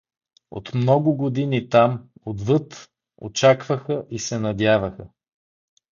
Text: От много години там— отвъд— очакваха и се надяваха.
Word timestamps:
От 0.51 0.73
много 0.73 1.15
години 1.17 1.69
там— 1.69 2.09
отвъд— 2.25 2.89
очакваха 3.17 4.05
и 4.09 4.19
се 4.19 4.39
надяваха. 4.39 5.07